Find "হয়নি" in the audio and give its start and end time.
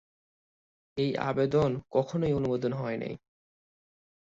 2.73-3.11